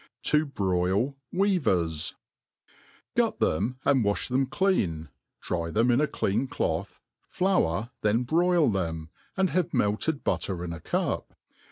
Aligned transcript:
7i 0.23 0.51
hrnl 0.53 1.13
Weavtrs. 1.31 2.15
GUT 3.15 3.39
them, 3.39 3.77
and 3.85 4.03
wafh 4.03 4.29
them 4.29 4.47
clean, 4.47 5.09
dry 5.41 5.69
them 5.69 5.91
in 5.91 6.01
a 6.01 6.07
clean 6.07 6.47
cloth'^ 6.47 7.01
flour, 7.27 7.91
then 8.01 8.23
broil 8.23 8.71
them, 8.71 9.11
and 9.37 9.51
have 9.51 9.75
melted 9.75 10.23
butter 10.23 10.57
til 10.65 10.73
a 10.73 10.79
cup. 10.79 11.35